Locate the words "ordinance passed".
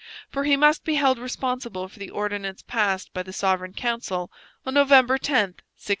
2.09-3.13